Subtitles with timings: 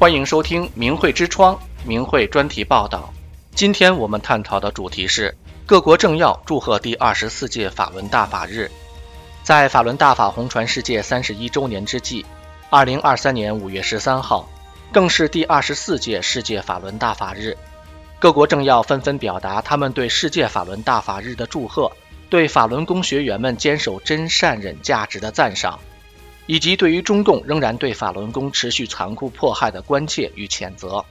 [0.00, 3.12] 欢迎收听明慧之窗明慧专题报道。
[3.54, 5.36] 今天我们探讨的主题是
[5.66, 8.70] 各国政要祝贺第二十四届法轮大法日。
[9.42, 12.24] 在法轮大法红传世界三十一周年之际，
[12.70, 14.48] 二零二三年五月十三号，
[14.90, 17.54] 更是第二十四届世界法轮大法日。
[18.18, 21.92] 各国政要纷纷表达他们对世界法轮大法日的祝贺，
[22.30, 25.78] 对法轮功学员们坚守真善忍价值的赞赏。
[26.50, 31.04] 以及对于中共仍然对法轮功持续残酷迫害的关切与谴责。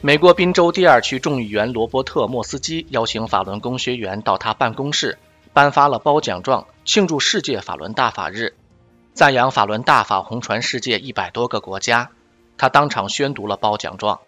[0.00, 5.18] 美国宾州第二区众议员罗伯特·莫斯基邀请法轮功学员到他办公室，
[5.52, 8.54] 颁发了褒奖状，庆祝世界法轮大法日，
[9.12, 12.08] 赞扬法轮大法红传世界一百多个国家。
[12.56, 14.20] 他当场宣读了褒奖状。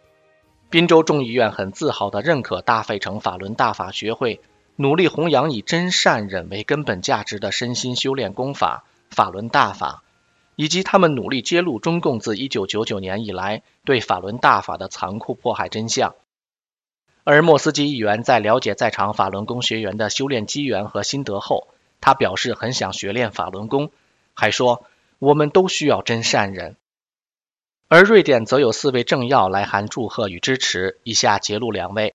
[0.68, 4.42] 宾州众议院很自豪地认可大费城法轮大法学会
[4.76, 10.02] 努力弘扬以真善忍为根本价值的身心修炼功法——法轮大法。
[10.60, 16.14] 以及他们努力揭露中共自1999年以来对法轮大法的残酷迫害真相。
[17.24, 21.68] 而莫斯基议员在了解在场法轮功学员的修炼机缘和心得后，
[22.02, 23.90] 他表示很想学练法轮功，
[24.34, 24.84] 还说
[25.18, 26.76] 我们都需要真善人。
[27.88, 32.12] 而瑞典则有四位政要来函祝贺与支持，以下节录两位。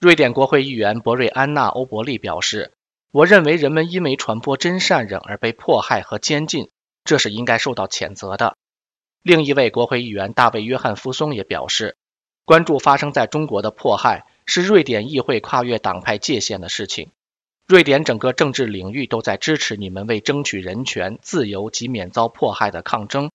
[0.00, 2.72] 瑞典国会议员博瑞安娜·欧伯利表示
[3.12, 6.70] ：“我认为人们因为传播真善忍而被迫害和监禁。”
[7.08, 8.54] 这是应该受到谴责的。
[9.22, 11.96] 另一位国会议员大卫·约翰夫松也表示，
[12.44, 17.10] 关注发生在中国的迫害是瑞典议会跨越党派界限的事情。
[17.66, 23.30] 瑞典整个政治领域都在支持你们为争取人权、自由及免遭迫害的抗争。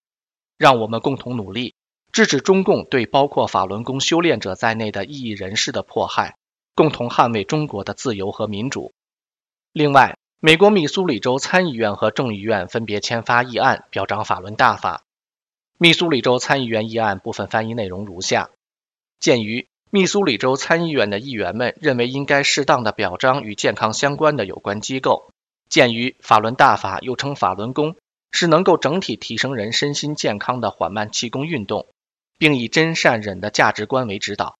[0.59, 1.73] 让我们共同努力，
[2.11, 6.35] 制止中共对包括法轮功修炼者在内的异议人士的迫害，
[6.75, 8.91] 共同捍卫中国的自由和民主。
[9.71, 15.05] 另外，美国密苏里州参议院和众议院分别签发议案，表彰法轮大法。
[15.77, 18.49] 密苏里州参议院议案部分翻译内容如下：
[19.21, 25.31] 鉴于密苏里州参议院的议员们认为应该适当的表彰与健康相关的有关机构；
[25.69, 27.95] 鉴于法轮大法又称法轮功，
[28.29, 31.87] 是能够整体提升人身心健康的缓慢气功运动，
[32.37, 34.57] 并以真善忍的价值观为指导；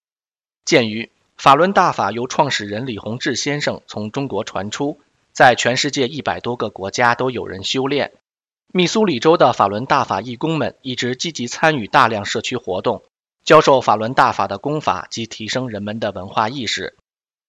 [0.64, 4.98] 鉴于法轮大法由创始人李洪志先生从中国传出。
[5.34, 8.12] 在全世界一百多个国家都有人修炼。
[8.72, 13.02] 密苏里州的法轮大法义工们一直积极参与大量社区活动，
[13.44, 16.96] 教授法轮大法的功法及提升人们的文化意识。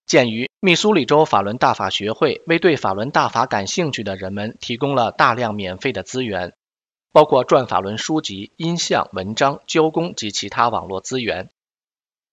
[0.07, 6.53] 鉴于密苏里州法轮大法学会为对法轮大法感兴趣的人们提供了大量免费的资源，
[7.12, 11.50] 包括转法轮书籍、音像、文章、教功及其他网络资源。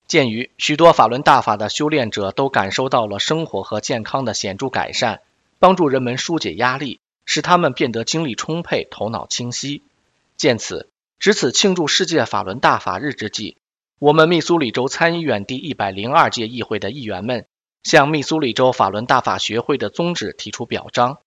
[0.06, 5.22] 鉴于许多法轮大法的修炼者都感受到了生活和健康的显著改善。
[5.62, 9.84] 帮助人们纾解压力，使他们变得精力充沛、头脑清晰。
[10.36, 10.90] 见此，
[11.20, 13.58] 值此庆祝世界法轮大法日之际，
[14.00, 17.46] 我们密苏里州参议院第一百零二届议会的议员们
[17.84, 21.20] 向密苏里州法轮大法学会的宗旨提出表彰，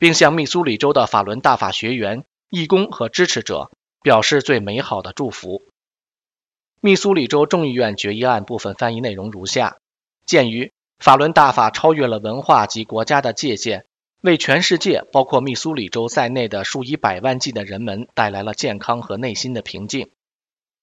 [0.00, 3.70] 并向密苏里州的法轮大法学员、义工和支持者
[4.02, 5.62] 表示最美好的祝福。
[6.80, 9.76] 密苏里州众议院决议案部分翻译内容如下：
[10.26, 13.84] 鉴于法轮大法超越了文化及国家的界限，
[14.22, 20.08] 为全世界，包括密苏里州在内的数以百万计的人们带来了健康和内心的平静。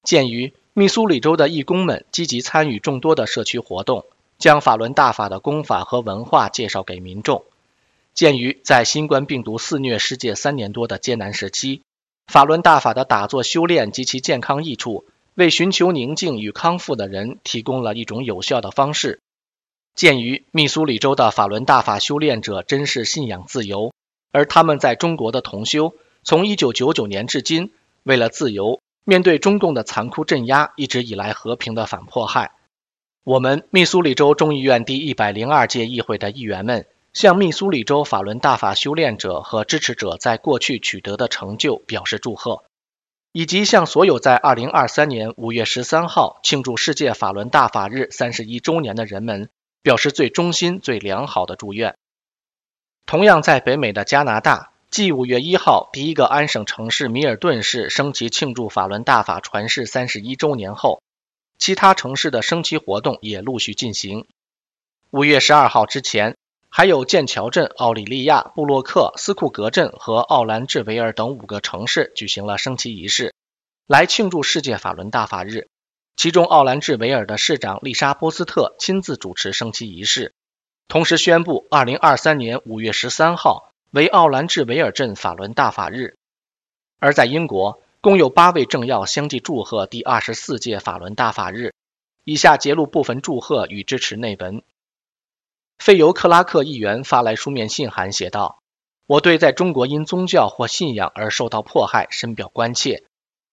[0.03, 4.05] 鉴于密苏里州的义工们积极参与众多的社区活动，
[4.37, 7.43] 将法轮大法的功法和文化介绍给民众。
[8.13, 11.81] 鉴于在新冠病毒肆虐世界三年多的艰难时期，
[12.27, 19.19] 法轮大法的打坐修炼及其健康益处，为寻求宁静与康复的人提供了一种有效的方式。
[19.95, 23.93] 鉴于密苏里州的法轮大法修炼者珍视信仰自由，
[24.31, 25.93] 而他们在中国的同修
[26.23, 27.71] 从1999年至今，
[28.01, 32.51] 为了自由，面对中共的残酷镇压，一直以来和平的反迫害。
[33.23, 42.63] 我们密苏里州众议院第一百零二届议会的议员们，向密苏里州法轮大法修炼者和支持者在过去取得的成就表示祝贺，
[43.31, 49.49] 以及向所有在2023年5月13号庆祝世界法轮大法日31周年的人们。
[49.83, 51.95] 表示最衷心、最良好的祝愿。
[53.05, 61.03] 同样在北美的加拿大，继五月一号第一个安省城市米尔顿市升旗庆祝法轮大法传世三十一周年后，
[61.59, 64.25] 其他城市的升旗活动也陆续进行。
[65.11, 66.37] 五月十二号之前，
[66.69, 73.33] 还有剑桥镇、奥里利亚、布洛克、斯库格镇和奥兰治维尔等五个城市举行了升旗仪式，
[73.85, 75.67] 来庆祝世界法轮大法日。
[76.15, 80.33] 其中，奥兰治维尔的市长丽莎·波斯特亲自主持升旗仪式，
[80.87, 86.15] 同时宣布2023年5月13号为奥兰治维尔镇法轮大法日。
[86.99, 91.73] 而在英国，共有八位政要相继祝贺第二十四届法轮大法日。
[92.23, 94.63] 以下节录部分祝贺与支持内文。
[95.77, 98.59] 费尤克拉克议员发来书面信函写道
[99.07, 103.03] ：“我对在中国因宗教或信仰而受到迫害深表关切。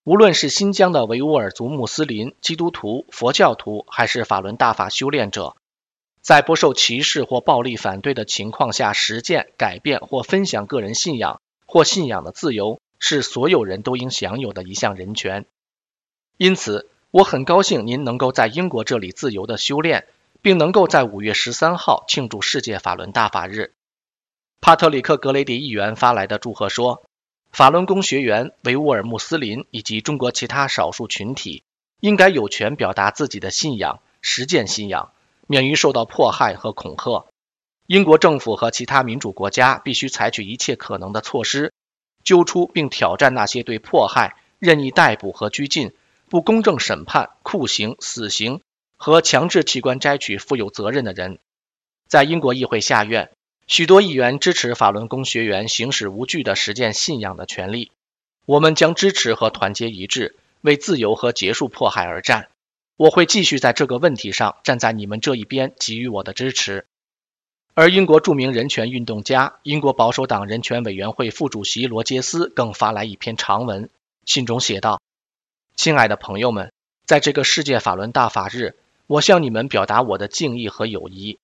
[0.05, 5.57] 无论是新疆的维吾尔族穆斯林、基督徒、佛教徒，还是法轮大法修炼者，
[6.21, 15.47] 在不受歧视或暴力反对的情况下实践、改变或分享个人信仰或信仰的自由。”是所有人都应享有的一项人权，
[16.37, 20.07] 因此我很高兴您能够在英国这里自由的修炼，
[20.43, 23.73] 并能够在五月十三号庆祝世界法轮大法日。
[24.61, 27.03] 帕特里克·格雷迪议员发来的祝贺说
[27.53, 31.65] ：“法轮功学员、维吾尔穆斯林以及中国其他少数群体
[32.01, 35.13] 应该有权表达自己的信仰，实践信仰，
[35.47, 37.27] 免于受到迫害和恐吓。
[37.87, 41.73] 英国政府和其他民主国家必须采取一切可能的措施。”
[42.23, 45.95] 揪出并挑战那些对迫害、任意逮捕和拘禁、
[46.29, 48.61] 不公正审判、酷刑、死刑
[48.99, 51.39] 和强制器官摘取负有责任的人。
[52.07, 53.31] 在英国议会下院，
[53.71, 57.93] 许多议员支持法轮功学员行使无惧的实践信仰的权利。
[58.45, 62.49] 我们将支持和团结一致，为自由和结束迫害而战。
[62.97, 66.85] 我会继续在这个问题上站在你们这一边，给予我的支持。
[67.75, 73.89] 而英国著名人权运动家、英国保守党人权委员会副主席罗杰斯更发来一篇长文，
[74.25, 75.01] 信中写道
[75.77, 76.73] ：“亲爱的朋友们，
[77.07, 78.75] 在这个世界法轮大法日，
[79.07, 81.39] 我向你们表达我的敬意和友谊。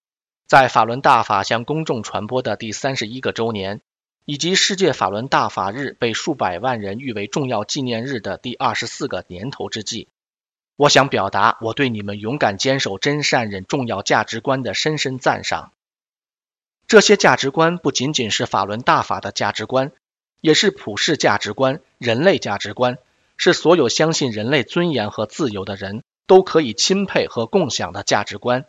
[0.47, 3.81] 在法轮大法向公众传播的第三十一个周年，
[4.25, 10.07] 以及世界法轮大法日被数百万人誉为重要纪念日的第二十四个年头之际，
[10.77, 15.73] 我想表达我对你们勇敢坚守真善忍重要价值观的深深赞赏。”
[16.87, 19.91] 这些价值观不仅仅是法轮大法的价值观，
[20.41, 22.99] 也是普世价值观、人类价值观，
[23.37, 28.65] 是所有相信人类尊严和自由的人都可以钦佩和共享的价值观。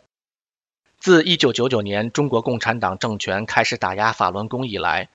[0.98, 5.08] 自1999年中国共产党政权开始打压法轮功以来，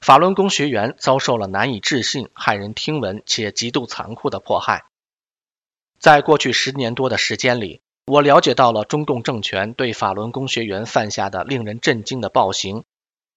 [0.00, 4.84] 法轮功学员遭受了难以置信、骇人听闻且极度残酷的迫害。
[5.98, 12.84] 在过去十年多的时间里，我了解到了中共政权对法轮功学员犯下的令人震惊的暴行，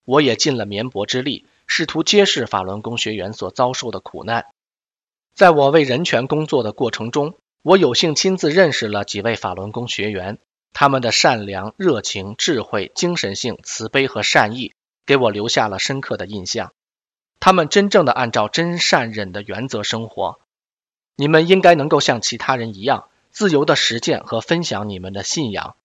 [0.06, 4.46] 我也尽了绵薄之力，试图揭示法轮功学员所遭受的苦难。
[5.34, 10.38] 在我为人权工作的过程中，我有幸亲自认识了几位法轮功学员，
[10.74, 14.74] 他们的善良、热情、智慧、精神性、慈悲和善意，
[15.06, 16.74] 给我留下了深刻的印象。
[17.40, 20.40] 他们真正的按照真善忍的原则生活。
[21.16, 23.10] 你们应该能够像其他人一样。
[23.32, 25.76] 自由的实践和分享你们的信仰，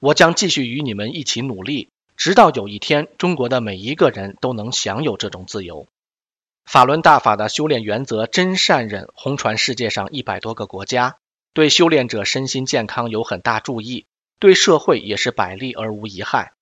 [0.00, 5.86] 我将继续与你们一起努力，直到有一天，中国的每一个人都能享有这种自由。
[6.64, 11.18] 法轮大法的修炼原则真善忍红传世界上一百多个国家，
[11.54, 14.04] 对修炼者身心健康有很大助益，
[14.40, 16.52] 对社会也是百利而无一害。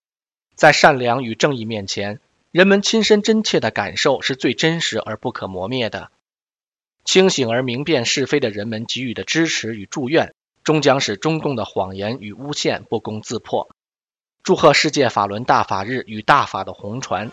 [0.57, 2.19] 在善良与正义面前，
[2.51, 6.11] 人们亲身真切的感受是最真实而不可磨灭的。
[7.05, 10.35] 清醒而明辨是非的人们给予的支持与祝愿，
[10.65, 13.71] 终将使中共的谎言与诬陷不攻自破。
[14.43, 17.31] 祝贺世界法轮大法日与大法的红传！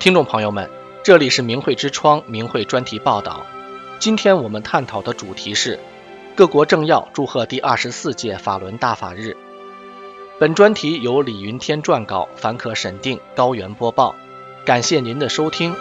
[0.00, 0.68] 听众朋友们，
[1.02, 3.46] 这里是明慧之窗明慧专题报道。
[3.98, 5.78] 今天我们探讨的主题是
[6.36, 9.34] 各国政要祝贺第二十四届法轮大法日。
[10.38, 14.14] 本专题由李云天撰稿，凡可审定，高原播报。
[14.66, 15.74] 感谢您的收听。